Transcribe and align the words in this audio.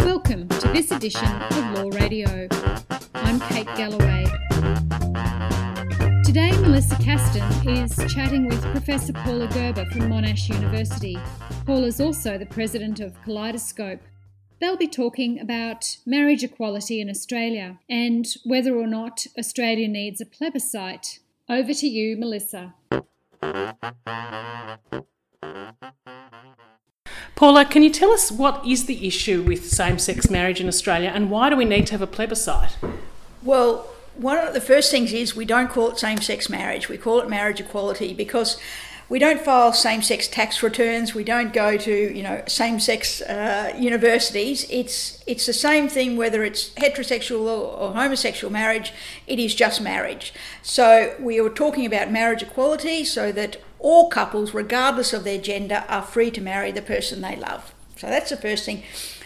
Welcome 0.00 0.48
to 0.48 0.70
this 0.72 0.90
edition 0.90 1.28
of 1.28 1.72
Law 1.74 1.90
Radio. 1.92 2.48
I'm 3.12 3.38
Kate 3.40 3.66
Galloway. 3.76 4.24
Today, 6.24 6.50
Melissa 6.62 6.96
Castan 6.96 7.68
is 7.68 7.94
chatting 8.10 8.48
with 8.48 8.62
Professor 8.72 9.12
Paula 9.12 9.48
Gerber 9.48 9.84
from 9.86 10.08
Monash 10.08 10.48
University. 10.48 11.18
Paula 11.66 11.88
is 11.88 12.00
also 12.00 12.38
the 12.38 12.46
president 12.46 13.00
of 13.00 13.22
Kaleidoscope. 13.22 14.00
They'll 14.58 14.78
be 14.78 14.88
talking 14.88 15.38
about 15.40 15.98
marriage 16.06 16.42
equality 16.42 17.02
in 17.02 17.10
Australia 17.10 17.80
and 17.90 18.26
whether 18.44 18.74
or 18.74 18.86
not 18.86 19.26
Australia 19.38 19.88
needs 19.88 20.22
a 20.22 20.26
plebiscite. 20.26 21.18
Over 21.50 21.74
to 21.74 21.86
you, 21.86 22.16
Melissa. 22.16 22.72
Paula, 27.38 27.64
can 27.64 27.84
you 27.84 27.90
tell 27.90 28.10
us 28.10 28.32
what 28.32 28.66
is 28.66 28.86
the 28.86 29.06
issue 29.06 29.42
with 29.42 29.70
same 29.70 30.00
sex 30.00 30.28
marriage 30.28 30.60
in 30.60 30.66
Australia 30.66 31.12
and 31.14 31.30
why 31.30 31.48
do 31.48 31.54
we 31.54 31.64
need 31.64 31.86
to 31.86 31.92
have 31.92 32.02
a 32.02 32.06
plebiscite? 32.08 32.76
Well, 33.44 33.86
one 34.16 34.38
of 34.38 34.54
the 34.54 34.60
first 34.60 34.90
things 34.90 35.12
is 35.12 35.36
we 35.36 35.44
don't 35.44 35.70
call 35.70 35.90
it 35.90 36.00
same 36.00 36.20
sex 36.20 36.50
marriage, 36.50 36.88
we 36.88 36.98
call 36.98 37.20
it 37.20 37.30
marriage 37.30 37.60
equality 37.60 38.12
because 38.12 38.60
we 39.08 39.20
don't 39.20 39.40
file 39.40 39.72
same-sex 39.72 40.28
tax 40.28 40.62
returns. 40.62 41.14
We 41.14 41.24
don't 41.24 41.52
go 41.52 41.78
to 41.78 42.14
you 42.14 42.22
know 42.22 42.42
same-sex 42.46 43.22
uh, 43.22 43.72
universities. 43.78 44.66
It's 44.68 45.22
it's 45.26 45.46
the 45.46 45.54
same 45.54 45.88
thing 45.88 46.16
whether 46.16 46.44
it's 46.44 46.70
heterosexual 46.70 47.46
or, 47.46 47.72
or, 47.78 47.94
homosexual 47.94 48.52
marriage. 48.52 48.92
It 49.26 49.38
is 49.38 49.54
just 49.54 49.80
marriage. 49.80 50.34
So 50.60 51.14
we 51.18 51.40
are 51.40 51.48
talking 51.48 51.86
about 51.86 52.10
marriage 52.10 52.42
equality, 52.42 53.02
so 53.02 53.32
that 53.32 53.62
all 53.80 54.08
couples, 54.08 54.54
regardless 54.54 55.12
of 55.12 55.24
their 55.24 55.38
gender, 55.38 55.84
are 55.88 56.02
free 56.02 56.30
to 56.32 56.40
marry 56.40 56.72
the 56.72 56.82
person 56.82 57.20
they 57.20 57.36
love. 57.36 57.74
So 57.96 58.06
that's 58.06 58.30
the 58.30 58.36
first 58.36 58.64
thing. 58.64 58.82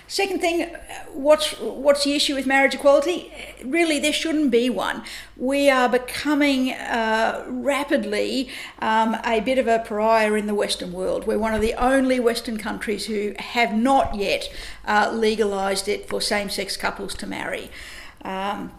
Second 0.09 0.41
thing, 0.41 0.77
what's 1.15 1.59
what's 1.59 2.04
the 2.04 2.13
issue 2.13 2.35
with 2.35 2.46
marriage 2.46 2.74
equality? 2.74 3.32
Really, 3.65 3.99
there 3.99 4.12
shouldn't 4.12 4.51
be 4.51 4.68
one. 4.68 5.04
We 5.38 5.71
are 5.71 5.88
becoming 5.88 6.73
uh, 6.73 7.46
rapidly 7.49 8.51
um, 8.80 9.16
a 9.24 9.40
bit 9.40 9.57
of 9.57 9.66
a 9.66 9.79
pariah 9.79 10.35
in 10.35 10.46
the 10.46 10.55
Western 10.55 10.93
world. 10.93 11.27
We're 11.27 11.38
one 11.38 11.55
of 11.55 11.62
the 11.62 11.73
only 11.74 12.21
Western 12.21 12.59
countries 12.59 13.07
who 13.07 13.32
have 13.38 13.73
not 13.73 14.15
yet 14.15 14.52
uh, 14.84 15.10
legalised 15.15 15.88
it 15.88 16.10
for 16.10 16.21
same-sex 16.21 16.77
couples 16.77 17.15
to 17.15 17.27
marry. 17.27 17.71
Um, 18.23 18.73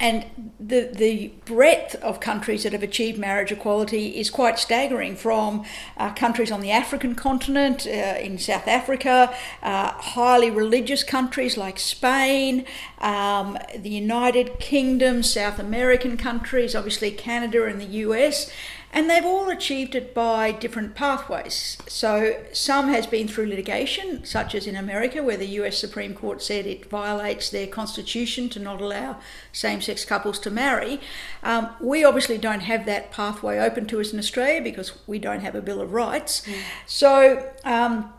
and 0.00 0.52
the 0.60 0.90
the 0.92 1.28
breadth 1.44 1.94
of 1.96 2.20
countries 2.20 2.62
that 2.62 2.72
have 2.72 2.82
achieved 2.82 3.18
marriage 3.18 3.52
equality 3.52 4.18
is 4.18 4.30
quite 4.30 4.58
staggering. 4.58 5.16
From 5.16 5.64
uh, 5.96 6.12
countries 6.14 6.50
on 6.50 6.60
the 6.60 6.70
African 6.70 7.14
continent, 7.14 7.86
uh, 7.86 7.90
in 7.90 8.38
South 8.38 8.68
Africa, 8.68 9.34
uh, 9.62 9.92
highly 9.92 10.50
religious 10.50 11.02
countries 11.02 11.56
like 11.56 11.78
Spain, 11.78 12.64
um, 13.00 13.58
the 13.76 13.90
United 13.90 14.58
Kingdom, 14.58 15.22
South 15.22 15.58
American 15.58 16.16
countries, 16.16 16.74
obviously 16.74 17.10
Canada 17.10 17.64
and 17.64 17.80
the 17.80 17.98
US, 18.06 18.50
and 18.92 19.08
they've 19.08 19.24
all 19.24 19.50
achieved 19.50 19.94
it 19.94 20.14
by 20.14 20.50
different 20.50 20.94
pathways. 20.94 21.76
So 21.86 22.42
some 22.52 22.88
has 22.88 23.06
been 23.06 23.28
through 23.28 23.46
litigation, 23.46 24.24
such 24.24 24.54
as 24.54 24.66
in 24.66 24.76
America, 24.76 25.22
where 25.22 25.36
the 25.36 25.46
US 25.46 25.78
Supreme 25.78 26.14
Court 26.14 26.42
said 26.42 26.66
it 26.66 26.86
violates 26.86 27.50
their 27.50 27.66
constitution 27.66 28.48
to 28.50 28.58
not 28.58 28.80
allow 28.80 29.18
same 29.52 29.82
sex 29.82 30.04
couples 30.04 30.38
to 30.40 30.50
marry. 30.50 31.00
Um, 31.42 31.70
we 31.80 32.04
obviously 32.04 32.38
don't 32.38 32.60
have 32.60 32.86
that 32.86 33.10
pathway 33.10 33.58
open 33.58 33.86
to 33.88 34.00
us 34.00 34.12
in 34.12 34.18
Australia 34.18 34.62
because 34.62 34.98
we 35.06 35.18
don't 35.18 35.40
have 35.40 35.54
a 35.54 35.62
Bill 35.62 35.80
of 35.80 35.92
Rights. 35.92 36.46
Mm. 36.46 36.54
So 36.86 37.52
um, 37.64 38.12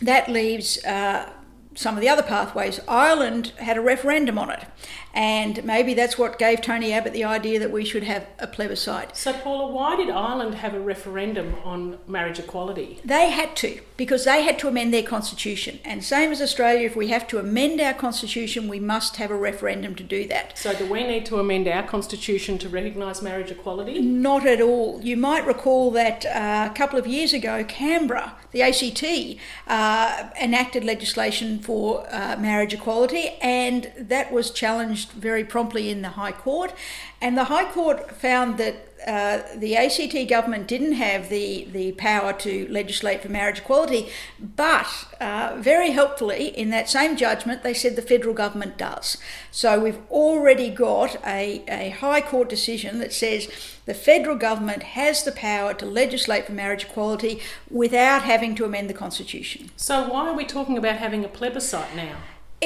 that 0.00 0.28
leaves 0.28 0.82
uh, 0.84 1.30
some 1.74 1.94
of 1.94 2.00
the 2.00 2.08
other 2.08 2.22
pathways. 2.22 2.80
Ireland 2.88 3.52
had 3.58 3.76
a 3.76 3.80
referendum 3.80 4.38
on 4.38 4.50
it, 4.50 4.64
and 5.12 5.64
maybe 5.64 5.94
that's 5.94 6.18
what 6.18 6.38
gave 6.38 6.60
Tony 6.60 6.92
Abbott 6.92 7.12
the 7.12 7.24
idea 7.24 7.58
that 7.58 7.70
we 7.70 7.84
should 7.84 8.02
have 8.02 8.26
a 8.38 8.46
plebiscite. 8.46 9.16
So, 9.16 9.32
Paula, 9.32 9.70
why 9.70 9.96
did 9.96 10.10
Ireland 10.10 10.56
have 10.56 10.74
a 10.74 10.80
referendum 10.80 11.54
on 11.64 11.98
marriage 12.06 12.38
equality? 12.38 13.00
They 13.04 13.30
had 13.30 13.56
to, 13.56 13.80
because 13.96 14.24
they 14.24 14.42
had 14.42 14.58
to 14.60 14.68
amend 14.68 14.92
their 14.92 15.02
constitution. 15.02 15.78
And 15.84 16.04
same 16.04 16.32
as 16.32 16.40
Australia, 16.40 16.86
if 16.86 16.96
we 16.96 17.08
have 17.08 17.26
to 17.28 17.38
amend 17.38 17.80
our 17.80 17.94
constitution, 17.94 18.68
we 18.68 18.80
must 18.80 19.16
have 19.16 19.30
a 19.30 19.36
referendum 19.36 19.94
to 19.96 20.02
do 20.02 20.26
that. 20.28 20.58
So, 20.58 20.74
do 20.74 20.90
we 20.90 21.04
need 21.04 21.26
to 21.26 21.38
amend 21.38 21.68
our 21.68 21.82
constitution 21.84 22.58
to 22.58 22.68
recognise 22.68 23.22
marriage 23.22 23.50
equality? 23.50 24.00
Not 24.00 24.46
at 24.46 24.60
all. 24.60 25.00
You 25.02 25.16
might 25.16 25.46
recall 25.46 25.90
that 25.92 26.26
uh, 26.26 26.68
a 26.70 26.74
couple 26.74 26.98
of 26.98 27.06
years 27.06 27.32
ago, 27.32 27.64
Canberra, 27.64 28.36
the 28.50 28.62
ACT, 28.62 29.38
uh, 29.66 30.30
enacted 30.40 30.84
legislation 30.84 31.58
for 31.64 32.06
uh, 32.10 32.36
marriage 32.38 32.74
equality, 32.74 33.30
and 33.40 33.90
that 33.98 34.32
was 34.32 34.50
challenged 34.50 35.10
very 35.12 35.44
promptly 35.44 35.90
in 35.90 36.02
the 36.02 36.10
High 36.10 36.32
Court. 36.32 36.74
And 37.20 37.36
the 37.36 37.44
High 37.44 37.70
Court 37.72 38.10
found 38.12 38.58
that 38.58 38.93
uh, 39.06 39.42
the 39.54 39.76
ACT 39.76 40.28
government 40.28 40.66
didn't 40.66 40.92
have 40.92 41.28
the, 41.28 41.68
the 41.72 41.92
power 41.92 42.32
to 42.32 42.66
legislate 42.70 43.22
for 43.22 43.28
marriage 43.28 43.58
equality, 43.58 44.08
but 44.38 44.86
uh, 45.20 45.56
very 45.58 45.90
helpfully, 45.90 46.48
in 46.48 46.70
that 46.70 46.88
same 46.88 47.16
judgment, 47.16 47.62
they 47.62 47.74
said 47.74 47.96
the 47.96 48.02
federal 48.02 48.34
government 48.34 48.78
does. 48.78 49.18
So 49.50 49.78
we've 49.78 50.00
already 50.10 50.70
got 50.70 51.16
a, 51.26 51.62
a 51.68 51.90
High 51.90 52.22
Court 52.22 52.48
decision 52.48 52.98
that 53.00 53.12
says 53.12 53.48
the 53.86 53.94
federal 53.94 54.36
government 54.36 54.82
has 54.82 55.24
the 55.24 55.32
power 55.32 55.74
to 55.74 55.86
legislate 55.86 56.46
for 56.46 56.52
marriage 56.52 56.84
equality 56.84 57.40
without 57.70 58.22
having 58.22 58.54
to 58.54 58.64
amend 58.64 58.88
the 58.88 58.94
Constitution. 58.94 59.70
So, 59.76 60.08
why 60.08 60.28
are 60.28 60.34
we 60.34 60.44
talking 60.44 60.78
about 60.78 60.96
having 60.96 61.24
a 61.24 61.28
plebiscite 61.28 61.94
now? 61.94 62.16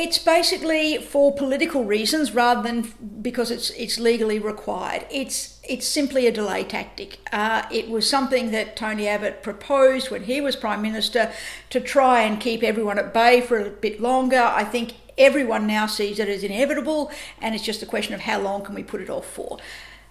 It's 0.01 0.17
basically 0.17 0.99
for 0.99 1.35
political 1.35 1.83
reasons 1.85 2.33
rather 2.33 2.63
than 2.63 2.93
because 3.21 3.51
it's 3.51 3.71
it's 3.71 3.99
legally 3.99 4.39
required. 4.39 5.05
It's 5.11 5.59
it's 5.65 5.89
simply 5.89 6.29
a 6.29 6.31
delay 6.31 6.63
tactic. 6.63 7.19
Uh, 7.33 7.65
it 7.73 7.91
was 7.91 8.09
something 8.09 8.53
that 8.53 8.77
Tony 8.77 9.09
Abbott 9.09 9.43
proposed 9.43 10.09
when 10.13 10.23
he 10.23 10.41
was 10.41 10.55
prime 10.55 10.83
minister 10.83 11.33
to 11.71 11.81
try 11.81 12.23
and 12.23 12.41
keep 12.41 12.63
everyone 12.63 12.97
at 12.97 13.13
bay 13.13 13.41
for 13.41 13.59
a 13.59 13.71
bit 13.71 14.01
longer. 14.01 14.41
I 14.41 14.63
think 14.63 14.95
everyone 15.19 15.67
now 15.67 15.87
sees 15.87 16.21
it 16.21 16.29
as 16.29 16.45
inevitable, 16.45 17.11
and 17.41 17.57
it's 17.57 17.65
just 17.65 17.83
a 17.83 17.87
question 17.87 18.15
of 18.15 18.21
how 18.21 18.39
long 18.41 18.63
can 18.63 18.77
we 18.77 18.85
put 18.85 19.01
it 19.01 19.11
off 19.11 19.27
for. 19.27 19.59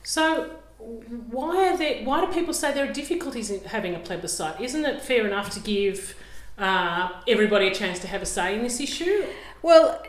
So 0.04 0.50
why 0.80 1.70
are 1.70 1.78
there? 1.78 2.04
Why 2.04 2.26
do 2.26 2.34
people 2.34 2.54
say 2.54 2.74
there 2.74 2.90
are 2.90 2.92
difficulties 2.92 3.50
in 3.50 3.64
having 3.64 3.96
a 3.96 4.00
plebiscite? 4.00 4.60
Isn't 4.60 4.84
it 4.84 5.02
fair 5.02 5.26
enough 5.26 5.50
to 5.52 5.62
give 5.62 6.14
uh, 6.58 7.10
everybody 7.28 7.68
a 7.68 7.74
chance 7.74 8.00
to 8.00 8.08
have 8.08 8.22
a 8.22 8.26
say 8.26 8.56
in 8.56 8.64
this 8.64 8.80
issue? 8.80 9.26
Well, 9.62 10.02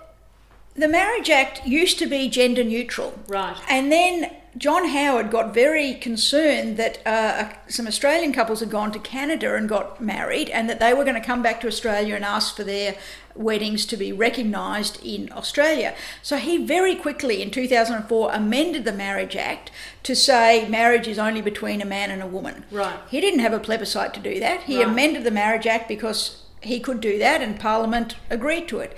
the 0.75 0.89
Marriage 0.89 1.31
Act 1.31 1.67
used 1.67 1.99
to 1.99 2.07
be 2.07 2.29
gender 2.29 2.65
neutral. 2.65 3.19
Right. 3.27 3.57
And 3.69 3.91
then 3.91 4.31
John 4.59 4.89
Howard 4.89 5.31
got 5.31 5.55
very 5.55 5.95
concerned 5.95 6.77
that 6.79 7.07
uh, 7.07 7.51
some 7.69 7.87
Australian 7.87 8.33
couples 8.33 8.59
had 8.59 8.71
gone 8.71 8.91
to 8.91 8.99
Canada 8.99 9.55
and 9.55 9.69
got 9.69 10.01
married, 10.01 10.51
and 10.51 10.69
that 10.69 10.81
they 10.81 10.93
were 10.93 11.05
going 11.05 11.21
to 11.21 11.27
come 11.27 11.43
back 11.43 11.61
to 11.61 11.69
Australia 11.69 12.17
and 12.17 12.25
ask 12.25 12.57
for 12.57 12.65
their 12.65 12.97
weddings 13.37 13.87
to 13.87 13.97
be 13.97 14.11
recognised 14.11 14.99
in 15.05 15.31
Australia. 15.33 15.95
So 16.23 16.39
he 16.39 16.67
very 16.67 16.97
quickly, 16.97 17.41
in 17.41 17.53
2004, 17.53 18.33
amended 18.33 18.85
the 18.85 18.93
Marriage 18.93 19.37
Act 19.37 19.71
to 20.03 20.17
say 20.17 20.69
marriage 20.69 21.07
is 21.07 21.21
only 21.21 21.41
between 21.41 21.81
a 21.81 21.87
man 21.87 22.11
and 22.11 22.21
a 22.21 22.27
woman. 22.27 22.65
Right. 22.73 22.99
He 23.09 23.21
didn't 23.21 23.41
have 23.41 23.53
a 23.53 23.61
plebiscite 23.61 24.13
to 24.15 24.21
do 24.21 24.41
that. 24.41 24.63
He 24.63 24.79
right. 24.79 24.89
amended 24.89 25.23
the 25.23 25.31
Marriage 25.31 25.69
Act 25.69 25.87
because 25.87 26.43
he 26.63 26.81
could 26.81 27.01
do 27.01 27.17
that, 27.19 27.41
and 27.41 27.61
Parliament 27.61 28.17
agreed 28.29 28.67
to 28.69 28.81
it. 28.81 28.97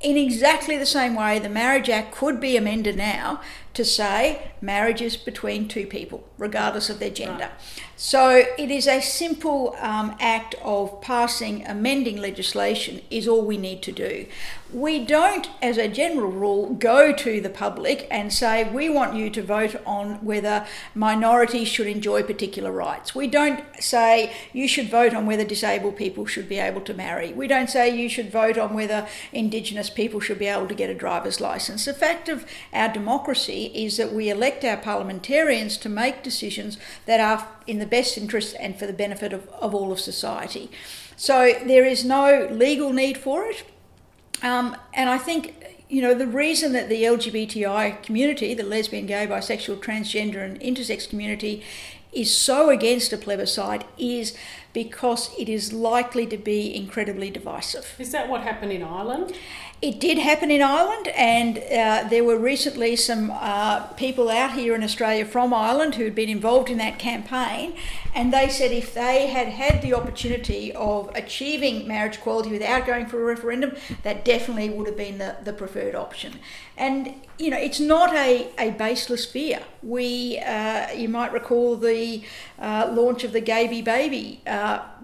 In 0.00 0.16
exactly 0.16 0.76
the 0.76 0.86
same 0.86 1.14
way, 1.14 1.38
the 1.38 1.48
Marriage 1.48 1.88
Act 1.88 2.12
could 2.12 2.40
be 2.40 2.56
amended 2.56 2.96
now 2.96 3.40
to 3.74 3.84
say 3.84 4.52
marriage 4.60 5.00
is 5.00 5.16
between 5.16 5.68
two 5.68 5.86
people, 5.86 6.28
regardless 6.38 6.90
of 6.90 6.98
their 6.98 7.10
gender. 7.10 7.50
Right. 7.50 7.82
So 7.96 8.44
it 8.58 8.70
is 8.70 8.88
a 8.88 9.00
simple 9.00 9.76
um, 9.78 10.16
act 10.18 10.56
of 10.62 11.00
passing 11.00 11.64
amending 11.66 12.16
legislation, 12.16 13.00
is 13.10 13.28
all 13.28 13.42
we 13.42 13.56
need 13.56 13.80
to 13.82 13.92
do. 13.92 14.26
We 14.72 15.04
don't, 15.04 15.48
as 15.60 15.76
a 15.76 15.86
general 15.86 16.30
rule, 16.30 16.74
go 16.74 17.12
to 17.12 17.40
the 17.40 17.50
public 17.50 18.08
and 18.10 18.32
say, 18.32 18.64
we 18.64 18.88
want 18.88 19.14
you 19.14 19.28
to 19.30 19.42
vote 19.42 19.76
on 19.86 20.24
whether 20.24 20.66
minorities 20.94 21.68
should 21.68 21.86
enjoy 21.86 22.22
particular 22.22 22.72
rights. 22.72 23.14
We 23.14 23.28
don't 23.28 23.62
say, 23.78 24.32
you 24.52 24.66
should 24.66 24.90
vote 24.90 25.14
on 25.14 25.26
whether 25.26 25.44
disabled 25.44 25.96
people 25.96 26.24
should 26.26 26.48
be 26.48 26.58
able 26.58 26.80
to 26.82 26.94
marry. 26.94 27.32
We 27.32 27.46
don't 27.46 27.70
say, 27.70 27.94
you 27.94 28.08
should 28.08 28.32
vote 28.32 28.56
on 28.58 28.72
whether 28.74 29.06
Indigenous 29.32 29.90
people 29.90 30.18
should 30.20 30.38
be 30.38 30.46
able 30.46 30.66
to 30.68 30.74
get 30.74 30.90
a 30.90 30.94
driver's 30.94 31.40
license. 31.40 31.84
The 31.84 31.94
fact 31.94 32.28
of 32.28 32.46
our 32.72 32.88
democracy 32.88 33.61
is 33.66 33.96
that 33.96 34.12
we 34.12 34.30
elect 34.30 34.64
our 34.64 34.76
parliamentarians 34.76 35.76
to 35.78 35.88
make 35.88 36.22
decisions 36.22 36.78
that 37.06 37.20
are 37.20 37.46
in 37.66 37.78
the 37.78 37.86
best 37.86 38.16
interest 38.18 38.56
and 38.58 38.78
for 38.78 38.86
the 38.86 38.92
benefit 38.92 39.32
of, 39.32 39.48
of 39.48 39.74
all 39.74 39.92
of 39.92 40.00
society. 40.00 40.70
So 41.16 41.54
there 41.64 41.84
is 41.84 42.04
no 42.04 42.48
legal 42.50 42.92
need 42.92 43.18
for 43.18 43.44
it. 43.44 43.64
Um, 44.42 44.76
and 44.92 45.08
I 45.08 45.18
think, 45.18 45.54
you 45.88 46.02
know, 46.02 46.14
the 46.14 46.26
reason 46.26 46.72
that 46.72 46.88
the 46.88 47.04
LGBTI 47.04 48.02
community, 48.02 48.54
the 48.54 48.64
lesbian, 48.64 49.06
gay, 49.06 49.26
bisexual, 49.26 49.78
transgender, 49.78 50.44
and 50.44 50.60
intersex 50.60 51.08
community, 51.08 51.62
is 52.12 52.36
so 52.36 52.68
against 52.70 53.12
a 53.12 53.16
plebiscite 53.16 53.84
is 53.98 54.36
because 54.72 55.30
it 55.38 55.48
is 55.48 55.72
likely 55.72 56.26
to 56.26 56.36
be 56.36 56.74
incredibly 56.74 57.30
divisive. 57.30 57.94
Is 57.98 58.12
that 58.12 58.28
what 58.28 58.42
happened 58.42 58.72
in 58.72 58.82
Ireland? 58.82 59.34
It 59.82 59.98
did 59.98 60.18
happen 60.18 60.52
in 60.52 60.62
Ireland, 60.62 61.08
and 61.08 61.58
uh, 61.58 62.08
there 62.08 62.22
were 62.22 62.38
recently 62.38 62.94
some 62.94 63.32
uh, 63.32 63.80
people 63.94 64.30
out 64.30 64.52
here 64.52 64.76
in 64.76 64.84
Australia 64.84 65.24
from 65.24 65.52
Ireland 65.52 65.96
who 65.96 66.04
had 66.04 66.14
been 66.14 66.28
involved 66.28 66.70
in 66.70 66.78
that 66.78 67.00
campaign, 67.00 67.74
and 68.14 68.32
they 68.32 68.48
said 68.48 68.70
if 68.70 68.94
they 68.94 69.26
had 69.26 69.48
had 69.48 69.82
the 69.82 69.92
opportunity 69.92 70.72
of 70.72 71.10
achieving 71.16 71.88
marriage 71.88 72.18
equality 72.18 72.50
without 72.52 72.86
going 72.86 73.06
for 73.06 73.20
a 73.20 73.24
referendum, 73.24 73.74
that 74.04 74.24
definitely 74.24 74.70
would 74.70 74.86
have 74.86 74.96
been 74.96 75.18
the, 75.18 75.38
the 75.42 75.52
preferred 75.52 75.96
option. 75.96 76.38
And 76.76 77.14
you 77.38 77.50
know, 77.50 77.58
it's 77.58 77.80
not 77.80 78.14
a, 78.14 78.52
a 78.58 78.70
baseless 78.70 79.26
fear. 79.26 79.62
We, 79.82 80.38
uh, 80.38 80.92
you 80.92 81.08
might 81.08 81.32
recall 81.32 81.74
the 81.74 82.22
uh, 82.60 82.88
launch 82.92 83.24
of 83.24 83.32
the 83.32 83.40
Gayby 83.40 83.82
Baby 83.82 84.40
uh, 84.46 84.50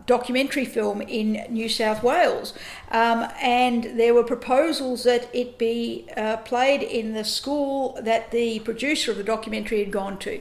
documentary 0.06 0.64
film 0.64 1.02
in 1.02 1.44
New 1.50 1.69
South 1.69 2.02
Wales, 2.02 2.55
um, 2.90 3.26
and 3.40 3.84
there 4.00 4.14
were 4.14 4.25
proposals 4.25 5.05
that 5.05 5.28
it 5.34 5.58
be 5.58 6.06
uh, 6.16 6.38
played 6.38 6.82
in 6.82 7.12
the 7.12 7.25
school 7.25 7.99
that 8.02 8.31
the 8.31 8.60
producer 8.60 9.10
of 9.10 9.19
the 9.19 9.25
documentary 9.25 9.78
had 9.81 9.93
gone 9.93 10.19
to, 10.19 10.40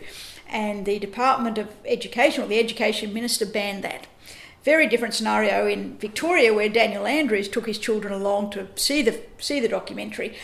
and 0.49 0.85
the 0.85 0.99
Department 0.99 1.57
of 1.57 1.67
Education 1.85 2.43
or 2.43 2.47
the 2.47 2.59
Education 2.59 3.13
Minister 3.13 3.45
banned 3.45 3.83
that. 3.83 4.07
Very 4.63 4.87
different 4.87 5.13
scenario 5.13 5.67
in 5.67 5.97
Victoria, 5.97 6.53
where 6.53 6.69
Daniel 6.69 7.07
Andrews 7.07 7.47
took 7.47 7.67
his 7.67 7.77
children 7.77 8.13
along 8.13 8.51
to 8.51 8.67
see 8.75 9.01
the 9.01 9.19
see 9.37 9.59
the 9.59 9.69
documentary, 9.69 10.35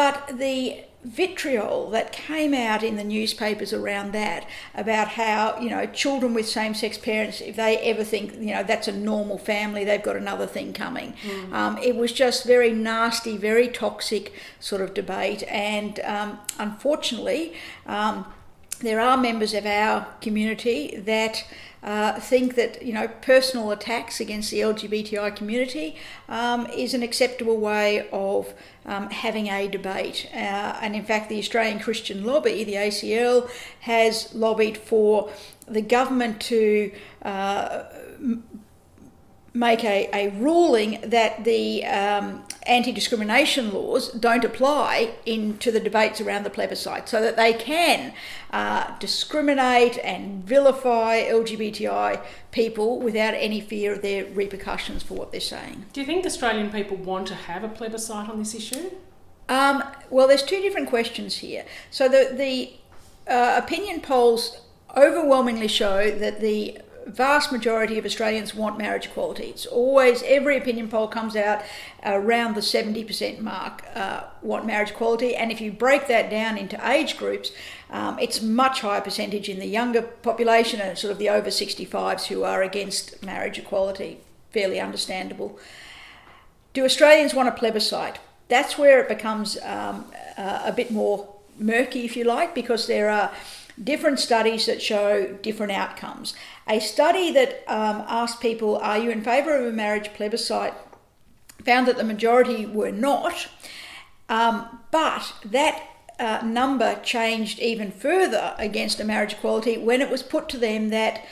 but 0.00 0.38
the 0.38 0.82
vitriol 1.04 1.90
that 1.90 2.10
came 2.10 2.54
out 2.54 2.82
in 2.82 2.96
the 2.96 3.04
newspapers 3.04 3.70
around 3.70 4.12
that 4.12 4.46
about 4.74 5.08
how 5.08 5.58
you 5.60 5.68
know 5.68 5.84
children 5.84 6.32
with 6.32 6.48
same-sex 6.48 6.96
parents 6.96 7.42
if 7.42 7.56
they 7.56 7.76
ever 7.78 8.02
think 8.02 8.32
you 8.34 8.54
know 8.54 8.62
that's 8.62 8.88
a 8.88 8.92
normal 8.92 9.36
family 9.36 9.84
they've 9.84 10.02
got 10.02 10.16
another 10.16 10.46
thing 10.46 10.72
coming 10.72 11.12
mm. 11.22 11.52
um, 11.52 11.76
it 11.78 11.96
was 11.96 12.12
just 12.12 12.46
very 12.46 12.72
nasty 12.72 13.36
very 13.36 13.68
toxic 13.68 14.32
sort 14.58 14.80
of 14.80 14.94
debate 14.94 15.42
and 15.48 16.00
um, 16.00 16.38
unfortunately 16.58 17.52
um, 17.84 18.24
there 18.80 19.00
are 19.00 19.16
members 19.16 19.54
of 19.54 19.66
our 19.66 20.06
community 20.20 20.96
that 20.96 21.44
uh, 21.82 22.20
think 22.20 22.56
that 22.56 22.82
you 22.82 22.92
know 22.92 23.08
personal 23.08 23.70
attacks 23.70 24.20
against 24.20 24.50
the 24.50 24.60
LGBTI 24.60 25.34
community 25.34 25.96
um, 26.28 26.66
is 26.66 26.92
an 26.92 27.02
acceptable 27.02 27.56
way 27.56 28.06
of 28.12 28.52
um, 28.84 29.08
having 29.10 29.48
a 29.48 29.66
debate. 29.68 30.28
Uh, 30.32 30.78
and 30.82 30.94
in 30.94 31.04
fact, 31.04 31.28
the 31.28 31.38
Australian 31.38 31.78
Christian 31.78 32.24
Lobby, 32.24 32.64
the 32.64 32.74
ACL, 32.74 33.50
has 33.80 34.34
lobbied 34.34 34.76
for 34.76 35.30
the 35.66 35.80
government 35.80 36.40
to 36.40 36.92
uh, 37.22 37.84
make 39.52 39.82
a, 39.84 40.08
a 40.12 40.30
ruling 40.30 41.00
that 41.02 41.44
the 41.44 41.84
um, 41.84 42.44
anti 42.66 42.92
discrimination 42.92 43.72
laws 43.72 44.10
don't 44.12 44.44
apply 44.44 45.12
into 45.26 45.72
the 45.72 45.80
debates 45.80 46.20
around 46.20 46.44
the 46.44 46.50
plebiscite 46.50 47.08
so 47.08 47.20
that 47.20 47.36
they 47.36 47.52
can 47.52 48.12
uh, 48.52 48.96
discriminate 48.98 49.98
and 50.04 50.44
vilify 50.44 51.22
LGBTI 51.22 52.22
people 52.52 53.00
without 53.00 53.34
any 53.34 53.60
fear 53.60 53.94
of 53.94 54.02
their 54.02 54.24
repercussions 54.26 55.02
for 55.02 55.14
what 55.14 55.32
they're 55.32 55.40
saying. 55.40 55.86
Do 55.92 56.00
you 56.00 56.06
think 56.06 56.24
Australian 56.24 56.70
people 56.70 56.96
want 56.96 57.26
to 57.28 57.34
have 57.34 57.64
a 57.64 57.68
plebiscite 57.68 58.28
on 58.28 58.38
this 58.38 58.54
issue? 58.54 58.90
Um, 59.48 59.82
well, 60.10 60.28
there's 60.28 60.44
two 60.44 60.60
different 60.60 60.88
questions 60.88 61.38
here. 61.38 61.64
So 61.90 62.08
the, 62.08 62.32
the 62.32 62.74
uh, 63.30 63.60
opinion 63.60 64.00
polls 64.00 64.60
overwhelmingly 64.96 65.68
show 65.68 66.10
that 66.10 66.40
the 66.40 66.78
vast 67.10 67.52
majority 67.52 67.98
of 67.98 68.04
Australians 68.04 68.54
want 68.54 68.78
marriage 68.78 69.06
equality. 69.06 69.44
It's 69.44 69.66
always, 69.66 70.22
every 70.24 70.56
opinion 70.56 70.88
poll 70.88 71.08
comes 71.08 71.36
out 71.36 71.62
around 72.04 72.54
the 72.54 72.60
70% 72.60 73.40
mark 73.40 73.84
uh, 73.94 74.24
want 74.42 74.66
marriage 74.66 74.90
equality. 74.90 75.34
And 75.34 75.50
if 75.50 75.60
you 75.60 75.72
break 75.72 76.08
that 76.08 76.30
down 76.30 76.56
into 76.56 76.78
age 76.88 77.16
groups, 77.16 77.52
um, 77.90 78.18
it's 78.18 78.40
much 78.40 78.80
higher 78.80 79.00
percentage 79.00 79.48
in 79.48 79.58
the 79.58 79.66
younger 79.66 80.02
population 80.02 80.80
and 80.80 80.96
sort 80.96 81.12
of 81.12 81.18
the 81.18 81.28
over 81.28 81.50
65s 81.50 82.26
who 82.26 82.44
are 82.44 82.62
against 82.62 83.24
marriage 83.24 83.58
equality. 83.58 84.18
Fairly 84.50 84.80
understandable. 84.80 85.58
Do 86.72 86.84
Australians 86.84 87.34
want 87.34 87.48
a 87.48 87.52
plebiscite? 87.52 88.18
That's 88.48 88.78
where 88.78 89.00
it 89.00 89.08
becomes 89.08 89.58
um, 89.62 90.06
uh, 90.36 90.62
a 90.64 90.72
bit 90.72 90.90
more 90.90 91.28
murky, 91.58 92.04
if 92.04 92.16
you 92.16 92.24
like, 92.24 92.54
because 92.54 92.86
there 92.86 93.10
are 93.10 93.30
different 93.82 94.18
studies 94.18 94.66
that 94.66 94.82
show 94.82 95.26
different 95.42 95.72
outcomes. 95.72 96.34
A 96.68 96.80
study 96.80 97.32
that 97.32 97.64
um, 97.66 98.04
asked 98.06 98.40
people, 98.40 98.76
Are 98.78 98.98
you 98.98 99.10
in 99.10 99.22
favour 99.22 99.56
of 99.56 99.66
a 99.66 99.72
marriage 99.72 100.12
plebiscite? 100.14 100.74
found 101.64 101.86
that 101.86 101.96
the 101.96 102.04
majority 102.04 102.66
were 102.66 102.90
not, 102.90 103.48
um, 104.28 104.80
but 104.90 105.34
that 105.44 105.82
uh, 106.18 106.40
number 106.44 107.00
changed 107.02 107.58
even 107.58 107.90
further 107.90 108.54
against 108.58 109.00
a 109.00 109.04
marriage 109.04 109.34
equality 109.34 109.78
when 109.78 110.00
it 110.00 110.10
was 110.10 110.22
put 110.22 110.48
to 110.48 110.58
them 110.58 110.90
that 110.90 111.24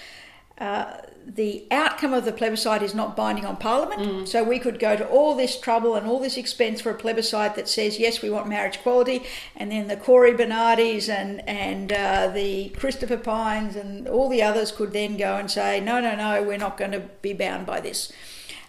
uh, 0.59 0.99
the 1.29 1.67
outcome 1.71 2.15
of 2.15 2.25
the 2.25 2.33
plebiscite 2.33 2.83
is 2.83 2.95
not 2.95 3.15
binding 3.15 3.45
on 3.45 3.59
Parliament. 3.59 4.01
Mm. 4.01 4.27
So 4.27 4.43
we 4.43 4.59
could 4.59 4.79
go 4.79 4.97
to 4.97 5.07
all 5.07 5.35
this 5.35 5.61
trouble 5.61 5.95
and 5.95 6.07
all 6.07 6.19
this 6.19 6.39
expense 6.39 6.81
for 6.81 6.91
a 6.91 6.95
plebiscite 6.95 7.55
that 7.55 7.69
says 7.69 7.99
yes, 7.99 8.23
we 8.23 8.31
want 8.31 8.49
marriage 8.49 8.77
equality, 8.77 9.25
and 9.55 9.71
then 9.71 9.89
the 9.89 9.97
Cory 9.97 10.33
Bernardis 10.33 11.09
and 11.09 11.47
and 11.47 11.93
uh, 11.93 12.29
the 12.29 12.71
Christopher 12.71 13.19
Pines 13.19 13.77
and 13.77 14.09
all 14.09 14.31
the 14.31 14.43
others 14.43 14.73
could 14.73 14.93
then 14.93 15.19
go 15.19 15.37
and 15.37 15.51
say 15.51 15.81
no, 15.81 16.01
no, 16.01 16.17
no, 16.17 16.43
we're 16.43 16.57
not 16.57 16.79
going 16.79 16.93
to 16.93 17.01
be 17.21 17.35
bound 17.35 17.67
by 17.67 17.81
this. 17.81 18.11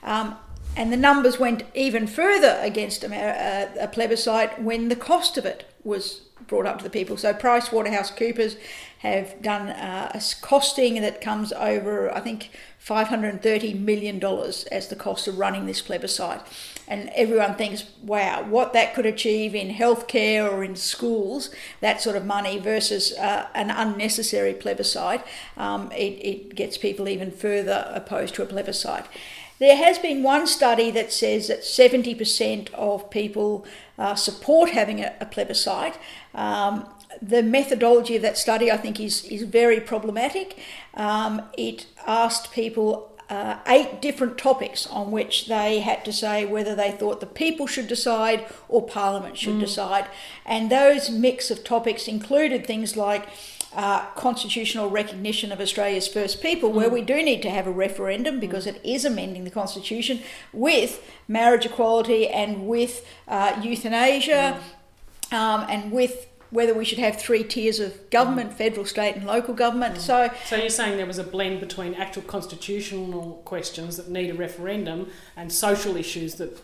Um, 0.04 0.36
and 0.76 0.92
the 0.92 0.98
numbers 0.98 1.40
went 1.40 1.64
even 1.74 2.08
further 2.08 2.60
against 2.62 3.04
a, 3.04 3.14
a, 3.14 3.86
a 3.86 3.88
plebiscite 3.88 4.62
when 4.62 4.90
the 4.90 4.96
cost 4.96 5.38
of 5.38 5.46
it 5.46 5.66
was 5.84 6.22
brought 6.48 6.66
up 6.66 6.80
to 6.80 6.84
the 6.84 6.90
people. 6.90 7.16
So 7.16 7.34
Price 7.34 7.72
Waterhouse 7.72 8.12
Coopers 8.12 8.58
have 9.00 9.42
done 9.42 9.70
uh, 9.70 10.12
a 10.14 10.22
costing 10.42 11.02
that 11.02 11.22
comes 11.22 11.54
over, 11.54 12.14
I 12.14 12.20
think, 12.20 12.50
$530 12.86 13.80
million 13.80 14.22
as 14.72 14.88
the 14.90 14.96
cost 14.96 15.28
of 15.28 15.38
running 15.38 15.66
this 15.66 15.82
plebiscite. 15.82 16.42
And 16.86 17.10
everyone 17.16 17.56
thinks, 17.56 17.86
wow, 18.04 18.44
what 18.44 18.74
that 18.74 18.94
could 18.94 19.06
achieve 19.06 19.56
in 19.56 19.74
healthcare 19.74 20.52
or 20.52 20.66
in 20.66 20.76
schools, 20.76 21.50
that 21.80 22.02
sort 22.02 22.18
of 22.18 22.26
money 22.26 22.58
versus 22.58 23.14
uh, 23.14 23.48
an 23.56 23.70
unnecessary 23.72 24.54
plebiscite, 24.54 25.24
um, 25.56 25.90
it, 25.94 26.20
it 26.26 26.56
gets 26.56 26.78
people 26.78 27.08
even 27.08 27.32
further 27.32 27.90
opposed 27.94 28.36
to 28.36 28.44
a 28.44 28.46
plebiscite. 28.46 29.06
There 29.60 29.78
has 29.78 29.98
been 29.98 30.24
one 30.24 30.46
study 30.46 30.92
that 30.92 31.14
says 31.14 31.48
that 31.48 31.62
70% 31.62 32.74
of 32.74 33.10
people 33.10 33.66
uh, 33.98 34.16
support 34.16 34.72
having 34.72 35.02
a, 35.02 35.14
a 35.22 35.26
plebiscite. 35.26 35.98
Um, 36.34 36.90
the 37.22 37.44
methodology 37.44 38.16
of 38.16 38.22
that 38.22 38.38
study, 38.38 38.72
I 38.72 38.78
think, 38.78 39.00
is, 39.00 39.24
is 39.26 39.44
very 39.44 39.80
problematic. 39.80 40.58
Um, 40.94 41.42
it 41.58 41.86
asked 42.08 42.52
people 42.52 43.10
uh, 43.30 43.58
eight 43.68 44.02
different 44.02 44.38
topics 44.38 44.88
on 44.88 45.12
which 45.12 45.48
they 45.48 45.80
had 45.80 46.04
to 46.04 46.12
say 46.12 46.46
whether 46.46 46.76
they 46.76 46.92
thought 46.92 47.20
the 47.20 47.28
people 47.28 47.68
should 47.68 47.88
decide 47.88 48.46
or 48.68 48.86
Parliament 48.86 49.38
should 49.38 49.56
mm. 49.56 49.60
decide. 49.60 50.08
And 50.46 50.72
those 50.72 51.12
mix 51.12 51.52
of 51.52 51.64
topics 51.64 52.08
included 52.08 52.66
things 52.66 52.98
like 52.98 53.28
uh, 53.76 54.04
constitutional 54.16 54.90
recognition 54.90 55.52
of 55.52 55.62
Australia's 55.62 56.08
first 56.08 56.42
people, 56.42 56.72
where 56.72 56.90
mm. 56.90 56.94
we 56.94 57.02
do 57.04 57.22
need 57.22 57.44
to 57.44 57.52
have 57.52 57.68
a 57.68 57.72
referendum 57.72 58.40
because 58.40 58.66
mm. 58.66 58.76
it 58.76 58.82
is 58.84 59.06
amending 59.06 59.44
the 59.44 59.52
constitution 59.52 60.22
with 60.52 61.04
marriage 61.28 61.68
equality 61.68 62.28
and 62.28 62.68
with 62.68 63.06
uh, 63.28 63.60
euthanasia 63.62 64.60
um, 65.32 65.68
and 65.70 65.92
with 65.92 66.29
whether 66.52 66.74
we 66.74 66.84
should 66.84 67.00
have 67.00 67.20
three 67.20 67.44
tiers 67.44 67.80
of 67.80 68.10
government, 68.10 68.52
mm. 68.52 68.56
federal, 68.56 68.86
state, 68.86 69.16
and 69.16 69.26
local 69.26 69.54
government. 69.54 69.96
Mm. 69.96 70.00
So, 70.00 70.32
so 70.46 70.56
you're 70.56 70.70
saying 70.70 70.98
there 70.98 71.06
was 71.06 71.20
a 71.20 71.24
blend 71.24 71.60
between 71.60 71.94
actual 71.94 72.24
constitutional 72.24 73.42
questions 73.46 73.98
that 73.98 74.10
need 74.10 74.30
a 74.30 74.34
referendum 74.34 75.10
and 75.36 75.52
social 75.52 75.96
issues 75.96 76.36
that 76.36 76.60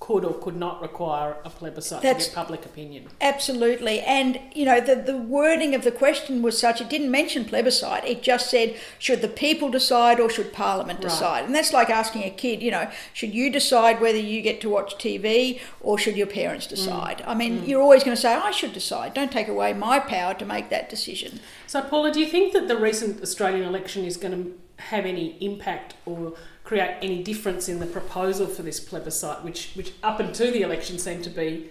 could 0.00 0.24
or 0.24 0.32
could 0.34 0.56
not 0.56 0.80
require 0.80 1.36
a 1.44 1.50
plebiscite 1.50 2.02
That's 2.02 2.26
to 2.26 2.30
get 2.30 2.36
public 2.36 2.64
opinion. 2.64 3.08
Absolutely. 3.20 4.00
And, 4.00 4.40
you 4.54 4.64
know, 4.64 4.80
the, 4.80 4.94
the 4.94 5.16
wording 5.16 5.74
of 5.74 5.82
the 5.82 5.90
question 5.90 6.40
was 6.40 6.58
such, 6.58 6.80
it 6.80 6.88
didn't 6.88 7.10
mention 7.10 7.44
plebiscite. 7.44 8.04
It 8.04 8.22
just 8.22 8.48
said, 8.48 8.76
should 8.98 9.22
the 9.22 9.28
people 9.28 9.70
decide 9.70 10.20
or 10.20 10.30
should 10.30 10.52
Parliament 10.52 11.00
decide? 11.00 11.40
Right. 11.40 11.44
And 11.46 11.54
that's 11.54 11.72
like 11.72 11.90
asking 11.90 12.22
a 12.22 12.30
kid, 12.30 12.62
you 12.62 12.70
know, 12.70 12.88
should 13.12 13.34
you 13.34 13.50
decide 13.50 14.00
whether 14.00 14.18
you 14.18 14.40
get 14.40 14.60
to 14.60 14.68
watch 14.68 14.96
TV 14.96 15.60
or 15.80 15.98
should 15.98 16.16
your 16.16 16.28
parents 16.28 16.66
mm. 16.66 16.70
decide? 16.70 17.18
Mm. 17.18 17.28
I 17.28 17.34
mean, 17.34 17.60
mm. 17.60 17.68
you're 17.68 17.82
always 17.82 18.04
going 18.04 18.16
to 18.16 18.20
say, 18.20 18.34
I 18.34 18.52
should 18.52 18.72
decide. 18.72 19.14
Don't 19.14 19.32
take 19.32 19.48
away 19.48 19.72
my 19.72 19.98
power 19.98 20.32
to 20.34 20.44
make 20.44 20.70
that 20.70 20.88
decision. 20.88 21.40
So, 21.66 21.82
Paula, 21.82 22.12
do 22.12 22.20
you 22.20 22.26
think 22.26 22.52
that 22.52 22.68
the 22.68 22.76
recent 22.76 23.20
Australian 23.20 23.66
election 23.66 24.04
is 24.04 24.16
going 24.16 24.44
to 24.44 24.58
have 24.84 25.04
any 25.04 25.36
impact 25.44 25.94
or 26.06 26.34
create 26.68 26.98
any 27.00 27.22
difference 27.22 27.66
in 27.66 27.80
the 27.80 27.86
proposal 27.86 28.46
for 28.46 28.60
this 28.60 28.78
plebiscite, 28.78 29.42
which, 29.42 29.72
which 29.74 29.94
up 30.02 30.20
until 30.20 30.52
the 30.52 30.60
election 30.60 30.98
seemed 30.98 31.24
to 31.24 31.30
be 31.30 31.70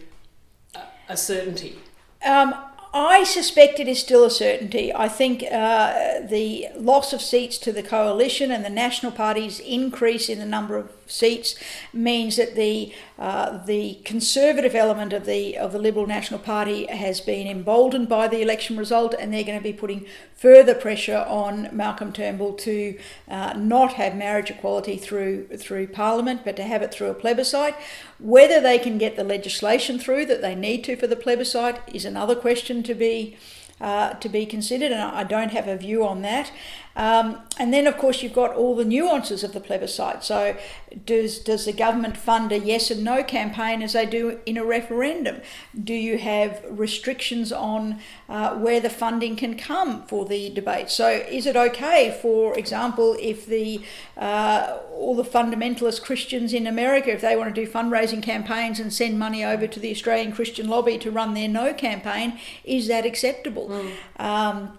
a, 0.73 0.81
a 1.09 1.15
certainty? 1.15 1.77
Um, 2.25 2.55
I 2.95 3.23
suspect 3.23 3.79
it 3.79 3.87
is 3.87 3.99
still 3.99 4.23
a 4.23 4.31
certainty. 4.31 4.91
I 4.91 5.07
think 5.07 5.43
uh, 5.43 6.21
the 6.27 6.69
loss 6.75 7.13
of 7.13 7.21
seats 7.21 7.59
to 7.59 7.71
the 7.71 7.83
coalition 7.83 8.49
and 8.49 8.65
the 8.65 8.71
National 8.71 9.11
Party's 9.11 9.59
increase 9.59 10.29
in 10.29 10.39
the 10.39 10.47
number 10.47 10.75
of 10.75 10.91
seats 11.07 11.55
means 11.93 12.35
that 12.37 12.55
the 12.55 12.93
uh, 13.17 13.65
the 13.65 13.95
conservative 14.05 14.75
element 14.75 15.13
of 15.13 15.25
the 15.25 15.57
of 15.57 15.71
the 15.71 15.79
Liberal 15.79 16.05
National 16.05 16.39
Party 16.39 16.85
has 16.87 17.19
been 17.21 17.47
emboldened 17.47 18.07
by 18.07 18.27
the 18.27 18.41
election 18.41 18.77
result, 18.77 19.15
and 19.17 19.33
they're 19.33 19.43
going 19.43 19.57
to 19.57 19.63
be 19.63 19.73
putting 19.73 20.05
further 20.35 20.75
pressure 20.75 21.25
on 21.27 21.69
Malcolm 21.71 22.13
Turnbull 22.13 22.53
to 22.53 22.97
uh, 23.27 23.53
not 23.57 23.93
have 23.93 24.15
marriage 24.15 24.51
equality 24.51 24.97
through 24.97 25.47
through 25.57 25.87
Parliament, 25.87 26.41
but 26.45 26.55
to 26.57 26.63
have 26.63 26.81
it 26.81 26.91
through 26.91 27.09
a 27.09 27.13
plebiscite. 27.13 27.75
Whether 28.19 28.61
they 28.61 28.79
can 28.79 28.97
get 28.97 29.15
the 29.15 29.23
legislation 29.23 29.99
through 29.99 30.25
that 30.27 30.41
they 30.41 30.55
need 30.55 30.83
to 30.85 30.95
for 30.95 31.07
the 31.07 31.15
plebiscite 31.15 31.81
is 31.93 32.05
another 32.05 32.35
question 32.35 32.83
to 32.83 32.93
be 32.93 33.37
uh, 33.79 34.13
to 34.13 34.29
be 34.29 34.45
considered, 34.45 34.91
and 34.91 35.01
I 35.01 35.23
don't 35.23 35.51
have 35.51 35.67
a 35.67 35.77
view 35.77 36.05
on 36.05 36.21
that. 36.23 36.51
Um, 36.97 37.43
and 37.59 37.71
then, 37.71 37.85
of 37.85 37.95
course, 37.97 38.23
you've 38.23 38.33
got 38.33 38.55
all 38.55 38.75
the 38.75 38.83
nuances 38.83 39.43
of 39.43 39.53
the 39.53 39.59
plebiscite. 39.59 40.23
So, 40.23 40.57
does 41.05 41.37
does 41.37 41.65
the 41.65 41.71
government 41.71 42.17
fund 42.17 42.51
a 42.51 42.57
yes 42.57 42.89
and 42.89 43.03
no 43.03 43.23
campaign 43.23 43.83
as 43.83 43.93
they 43.93 44.07
do 44.07 44.39
in 44.47 44.57
a 44.57 44.65
referendum? 44.65 45.41
Do 45.81 45.93
you 45.93 46.17
have 46.17 46.59
restrictions 46.67 47.51
on 47.51 47.99
uh, 48.27 48.55
where 48.55 48.79
the 48.79 48.89
funding 48.89 49.35
can 49.35 49.55
come 49.57 50.07
for 50.07 50.25
the 50.25 50.49
debate? 50.49 50.89
So, 50.89 51.07
is 51.07 51.45
it 51.45 51.55
okay, 51.55 52.17
for 52.19 52.57
example, 52.57 53.15
if 53.19 53.45
the 53.45 53.81
uh, 54.17 54.79
all 54.91 55.13
the 55.13 55.23
fundamentalist 55.23 56.01
Christians 56.01 56.51
in 56.51 56.65
America, 56.65 57.11
if 57.11 57.21
they 57.21 57.35
want 57.35 57.53
to 57.53 57.65
do 57.65 57.71
fundraising 57.71 58.23
campaigns 58.23 58.79
and 58.79 58.91
send 58.91 59.19
money 59.19 59.45
over 59.45 59.67
to 59.67 59.79
the 59.79 59.91
Australian 59.91 60.31
Christian 60.31 60.67
Lobby 60.67 60.97
to 60.97 61.11
run 61.11 61.35
their 61.35 61.47
no 61.47 61.75
campaign, 61.75 62.39
is 62.63 62.87
that 62.87 63.05
acceptable? 63.05 63.66
Mm. 63.67 63.91
Um, 64.17 64.77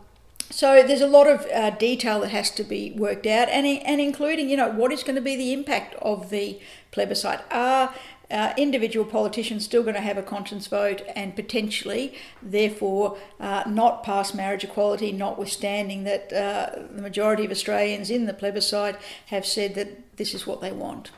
so 0.50 0.82
there's 0.82 1.02
a 1.02 1.06
lot 1.06 1.26
of 1.26 1.46
uh, 1.54 1.70
detail 1.70 2.20
that 2.20 2.30
has 2.30 2.50
to 2.52 2.64
be 2.64 2.92
worked 2.92 3.26
out, 3.26 3.48
and 3.48 3.66
and 3.66 4.00
including 4.00 4.48
you 4.48 4.56
know 4.56 4.70
what 4.70 4.92
is 4.92 5.02
going 5.02 5.16
to 5.16 5.20
be 5.22 5.36
the 5.36 5.52
impact 5.52 5.94
of 6.00 6.30
the 6.30 6.58
plebiscite. 6.90 7.40
Are 7.50 7.94
uh, 8.30 8.52
individual 8.56 9.06
politicians 9.06 9.64
still 9.64 9.82
going 9.82 9.94
to 9.94 10.00
have 10.00 10.18
a 10.18 10.22
conscience 10.22 10.66
vote 10.66 11.02
and 11.16 11.34
potentially, 11.34 12.14
therefore, 12.42 13.16
uh, 13.40 13.62
not 13.66 14.04
pass 14.04 14.34
marriage 14.34 14.64
equality, 14.64 15.12
notwithstanding 15.12 16.04
that 16.04 16.32
uh, 16.32 16.70
the 16.94 17.02
majority 17.02 17.44
of 17.44 17.50
Australians 17.50 18.10
in 18.10 18.26
the 18.26 18.34
plebiscite 18.34 18.96
have 19.26 19.46
said 19.46 19.74
that 19.74 20.16
this 20.16 20.34
is 20.34 20.46
what 20.46 20.60
they 20.60 20.72
want. 20.72 21.10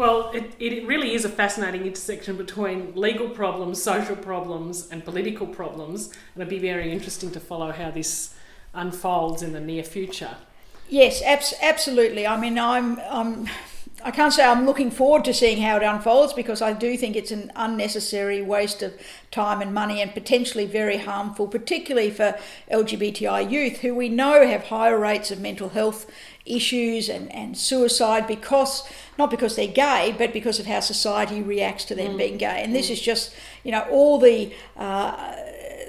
Well, 0.00 0.30
it, 0.32 0.54
it 0.58 0.86
really 0.86 1.12
is 1.12 1.26
a 1.26 1.28
fascinating 1.28 1.84
intersection 1.84 2.38
between 2.38 2.94
legal 2.94 3.28
problems, 3.28 3.82
social 3.82 4.16
problems, 4.16 4.88
and 4.90 5.04
political 5.04 5.46
problems, 5.46 6.06
and 6.06 6.40
it'd 6.40 6.48
be 6.48 6.58
very 6.58 6.90
interesting 6.90 7.30
to 7.32 7.38
follow 7.38 7.70
how 7.70 7.90
this 7.90 8.34
unfolds 8.72 9.42
in 9.42 9.52
the 9.52 9.60
near 9.60 9.84
future. 9.84 10.36
Yes, 10.88 11.20
abs- 11.20 11.52
absolutely. 11.60 12.26
I 12.26 12.40
mean, 12.40 12.58
I'm, 12.58 12.98
I'm, 13.10 13.46
I 14.02 14.10
can't 14.10 14.32
say 14.32 14.44
I'm 14.44 14.66
looking 14.66 14.90
forward 14.90 15.24
to 15.26 15.34
seeing 15.34 15.60
how 15.60 15.76
it 15.76 15.82
unfolds 15.82 16.32
because 16.32 16.62
I 16.62 16.72
do 16.72 16.96
think 16.96 17.16
it's 17.16 17.30
an 17.30 17.52
unnecessary 17.54 18.42
waste 18.42 18.82
of 18.82 18.94
time 19.30 19.60
and 19.60 19.74
money 19.74 20.00
and 20.00 20.12
potentially 20.12 20.66
very 20.66 20.98
harmful, 20.98 21.46
particularly 21.46 22.10
for 22.10 22.38
LGBTI 22.70 23.50
youth 23.50 23.78
who 23.78 23.94
we 23.94 24.08
know 24.08 24.46
have 24.46 24.64
higher 24.64 24.98
rates 24.98 25.30
of 25.30 25.40
mental 25.40 25.70
health 25.70 26.10
issues 26.46 27.08
and, 27.08 27.30
and 27.32 27.56
suicide 27.56 28.26
because 28.26 28.88
not 29.18 29.30
because 29.30 29.56
they're 29.56 29.66
gay, 29.66 30.14
but 30.16 30.32
because 30.32 30.58
of 30.58 30.66
how 30.66 30.80
society 30.80 31.42
reacts 31.42 31.84
to 31.84 31.94
them 31.94 32.14
mm. 32.14 32.18
being 32.18 32.36
gay. 32.38 32.62
And 32.62 32.72
mm. 32.72 32.76
this 32.76 32.90
is 32.90 33.00
just, 33.00 33.34
you 33.64 33.72
know, 33.72 33.82
all 33.90 34.18
the 34.18 34.52
uh, 34.76 35.36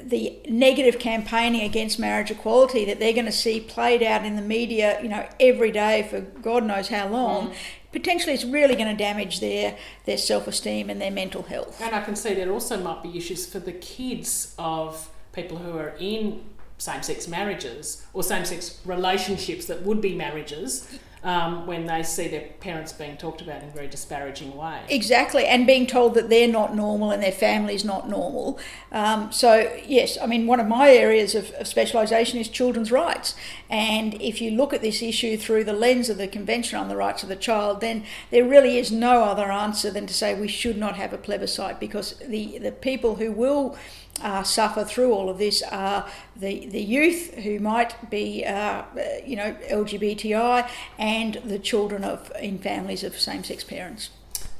the 0.03 0.37
negative 0.49 0.99
campaigning 0.99 1.61
against 1.61 1.99
marriage 1.99 2.31
equality 2.31 2.85
that 2.85 2.99
they're 2.99 3.13
going 3.13 3.25
to 3.25 3.31
see 3.31 3.59
played 3.59 4.01
out 4.01 4.25
in 4.25 4.35
the 4.35 4.41
media, 4.41 5.01
you 5.01 5.07
know, 5.07 5.27
every 5.39 5.71
day 5.71 6.07
for 6.09 6.21
God 6.21 6.65
knows 6.65 6.89
how 6.89 7.07
long, 7.07 7.49
mm. 7.49 7.55
Potentially 7.91 8.33
it's 8.33 8.45
really 8.45 8.75
going 8.75 8.87
to 8.87 8.95
damage 8.95 9.39
their 9.39 9.77
their 10.05 10.17
self 10.17 10.47
esteem 10.47 10.89
and 10.89 11.01
their 11.01 11.11
mental 11.11 11.43
health. 11.43 11.81
And 11.81 11.95
I 11.95 12.01
can 12.01 12.15
see 12.15 12.33
there 12.33 12.51
also 12.51 12.81
might 12.81 13.03
be 13.03 13.17
issues 13.17 13.45
for 13.45 13.59
the 13.59 13.73
kids 13.73 14.55
of 14.57 15.09
people 15.33 15.57
who 15.57 15.77
are 15.77 15.95
in 15.99 16.41
same 16.77 17.03
sex 17.03 17.27
marriages 17.27 18.05
or 18.13 18.23
same 18.23 18.43
sex 18.43 18.81
relationships 18.85 19.65
that 19.65 19.83
would 19.83 20.01
be 20.01 20.15
marriages 20.15 20.99
um, 21.23 21.67
when 21.67 21.85
they 21.85 22.01
see 22.01 22.27
their 22.27 22.47
parents 22.59 22.91
being 22.91 23.15
talked 23.15 23.41
about 23.41 23.61
in 23.61 23.69
a 23.69 23.71
very 23.71 23.87
disparaging 23.87 24.55
way. 24.55 24.81
Exactly, 24.89 25.45
and 25.45 25.67
being 25.67 25.85
told 25.85 26.15
that 26.15 26.29
they're 26.29 26.47
not 26.47 26.75
normal 26.75 27.11
and 27.11 27.21
their 27.21 27.31
family's 27.31 27.85
not 27.85 28.09
normal. 28.09 28.59
Um, 28.91 29.31
so, 29.31 29.71
yes, 29.85 30.17
I 30.21 30.25
mean, 30.25 30.47
one 30.47 30.59
of 30.59 30.67
my 30.67 30.89
areas 30.91 31.35
of, 31.35 31.51
of 31.51 31.67
specialisation 31.67 32.39
is 32.39 32.49
children's 32.49 32.91
rights. 32.91 33.35
And 33.69 34.15
if 34.15 34.41
you 34.41 34.51
look 34.51 34.73
at 34.73 34.81
this 34.81 35.01
issue 35.01 35.37
through 35.37 35.63
the 35.65 35.73
lens 35.73 36.09
of 36.09 36.17
the 36.17 36.27
Convention 36.27 36.79
on 36.79 36.89
the 36.89 36.97
Rights 36.97 37.23
of 37.23 37.29
the 37.29 37.35
Child, 37.35 37.81
then 37.81 38.03
there 38.31 38.43
really 38.43 38.77
is 38.77 38.91
no 38.91 39.23
other 39.23 39.51
answer 39.51 39.91
than 39.91 40.07
to 40.07 40.13
say 40.13 40.33
we 40.33 40.47
should 40.47 40.77
not 40.77 40.95
have 40.95 41.13
a 41.13 41.17
plebiscite 41.17 41.79
because 41.79 42.15
the, 42.27 42.57
the 42.57 42.71
people 42.71 43.15
who 43.15 43.31
will 43.31 43.77
uh, 44.21 44.43
suffer 44.43 44.83
through 44.83 45.13
all 45.13 45.29
of 45.29 45.37
this 45.37 45.63
are 45.63 46.07
the, 46.35 46.67
the 46.67 46.81
youth 46.81 47.33
who 47.35 47.59
might 47.59 48.09
be, 48.09 48.45
uh, 48.45 48.83
you 49.25 49.35
know, 49.35 49.55
LGBTI 49.69 50.69
and 51.11 51.33
the 51.43 51.59
children 51.59 52.05
of 52.05 52.31
in 52.39 52.57
families 52.57 53.03
of 53.03 53.19
same 53.19 53.43
sex 53.43 53.65
parents. 53.65 54.09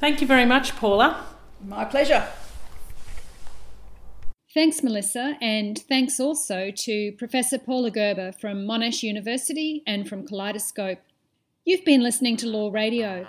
Thank 0.01 0.19
you 0.19 0.27
very 0.27 0.45
much, 0.45 0.75
Paula. 0.75 1.23
My 1.65 1.85
pleasure. 1.85 2.27
Thanks, 4.53 4.83
Melissa, 4.83 5.37
and 5.39 5.79
thanks 5.87 6.19
also 6.19 6.71
to 6.75 7.13
Professor 7.17 7.57
Paula 7.57 7.89
Gerber 7.89 8.33
from 8.33 8.67
Monash 8.67 9.01
University 9.01 9.81
and 9.87 10.09
from 10.09 10.27
Kaleidoscope. 10.27 10.99
You've 11.63 11.85
been 11.85 12.03
listening 12.03 12.35
to 12.37 12.47
Law 12.47 12.69
Radio. 12.69 13.25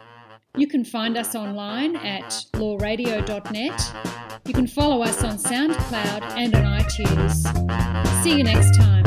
You 0.57 0.67
can 0.67 0.85
find 0.85 1.17
us 1.17 1.37
online 1.37 1.95
at 1.95 2.31
lawradio.net. 2.55 3.93
You 4.47 4.55
can 4.55 4.67
follow 4.67 5.03
us 5.03 5.23
on 5.23 5.37
SoundCloud 5.39 6.23
and 6.37 6.57
on 6.57 6.65
iTunes. 6.81 7.35
See 8.25 8.37
you 8.37 8.43
next 8.43 8.77
time. 8.77 9.03